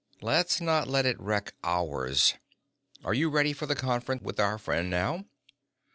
Let's 0.23 0.59
not 0.59 0.87
let 0.87 1.05
it 1.05 1.19
wreck 1.19 1.53
ours. 1.63 2.33
Are 3.03 3.13
you 3.13 3.29
ready 3.29 3.53
for 3.53 3.67
the 3.67 3.75
conference 3.75 4.23
with 4.23 4.39
our 4.39 4.57
friend 4.57 4.89
now?" 4.89 5.25